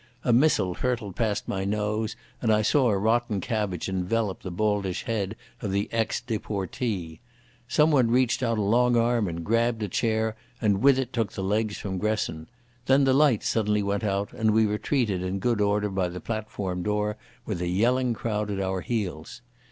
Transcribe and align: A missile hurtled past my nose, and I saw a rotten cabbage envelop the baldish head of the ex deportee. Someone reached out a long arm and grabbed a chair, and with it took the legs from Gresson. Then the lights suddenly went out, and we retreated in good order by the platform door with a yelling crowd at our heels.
A 0.25 0.33
missile 0.33 0.73
hurtled 0.73 1.15
past 1.15 1.47
my 1.47 1.63
nose, 1.63 2.15
and 2.41 2.51
I 2.51 2.63
saw 2.63 2.89
a 2.89 2.97
rotten 2.97 3.39
cabbage 3.39 3.87
envelop 3.87 4.41
the 4.41 4.49
baldish 4.49 5.03
head 5.03 5.35
of 5.61 5.71
the 5.71 5.87
ex 5.91 6.19
deportee. 6.21 7.19
Someone 7.67 8.09
reached 8.09 8.41
out 8.41 8.57
a 8.57 8.63
long 8.63 8.95
arm 8.97 9.27
and 9.27 9.43
grabbed 9.43 9.83
a 9.83 9.87
chair, 9.87 10.35
and 10.59 10.81
with 10.81 10.97
it 10.97 11.13
took 11.13 11.33
the 11.33 11.43
legs 11.43 11.77
from 11.77 11.99
Gresson. 11.99 12.49
Then 12.87 13.03
the 13.03 13.13
lights 13.13 13.47
suddenly 13.47 13.83
went 13.83 14.03
out, 14.03 14.33
and 14.33 14.49
we 14.55 14.65
retreated 14.65 15.21
in 15.21 15.37
good 15.37 15.61
order 15.61 15.89
by 15.91 16.07
the 16.09 16.19
platform 16.19 16.81
door 16.81 17.15
with 17.45 17.61
a 17.61 17.67
yelling 17.69 18.15
crowd 18.15 18.49
at 18.49 18.59
our 18.59 18.81
heels. 18.81 19.43